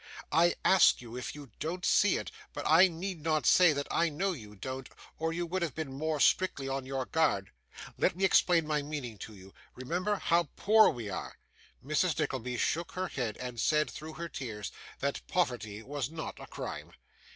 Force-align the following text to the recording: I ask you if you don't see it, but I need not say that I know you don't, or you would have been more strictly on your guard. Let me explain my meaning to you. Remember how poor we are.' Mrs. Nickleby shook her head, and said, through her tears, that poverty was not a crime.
I 0.31 0.55
ask 0.65 0.99
you 0.99 1.15
if 1.15 1.35
you 1.35 1.51
don't 1.59 1.85
see 1.85 2.17
it, 2.17 2.31
but 2.53 2.63
I 2.67 2.87
need 2.87 3.21
not 3.21 3.45
say 3.45 3.71
that 3.71 3.85
I 3.91 4.09
know 4.09 4.31
you 4.31 4.55
don't, 4.55 4.89
or 5.19 5.31
you 5.31 5.45
would 5.45 5.61
have 5.61 5.75
been 5.75 5.93
more 5.93 6.19
strictly 6.19 6.67
on 6.67 6.87
your 6.87 7.05
guard. 7.05 7.51
Let 7.99 8.15
me 8.15 8.25
explain 8.25 8.65
my 8.65 8.81
meaning 8.81 9.19
to 9.19 9.35
you. 9.35 9.53
Remember 9.75 10.15
how 10.15 10.49
poor 10.55 10.89
we 10.89 11.11
are.' 11.11 11.37
Mrs. 11.85 12.17
Nickleby 12.19 12.57
shook 12.57 12.93
her 12.93 13.09
head, 13.09 13.37
and 13.37 13.59
said, 13.59 13.91
through 13.91 14.13
her 14.13 14.27
tears, 14.27 14.71
that 15.01 15.21
poverty 15.27 15.83
was 15.83 16.09
not 16.09 16.39
a 16.39 16.47
crime. 16.47 16.93